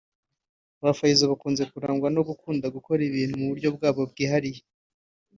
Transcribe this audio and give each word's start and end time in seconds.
Ba 0.81 0.91
Faysal 0.97 1.29
bakunze 1.31 1.63
kurangwa 1.71 2.07
no 2.15 2.21
gukunda 2.29 2.65
gukora 2.75 3.01
ibintu 3.09 3.35
mu 3.41 3.45
buryo 3.51 3.69
bwabo 3.75 4.01
bwihariye 4.11 4.61